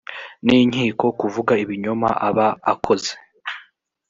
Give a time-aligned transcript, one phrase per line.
[0.45, 3.13] n inkiko kuvuga ibinyoma aba akoze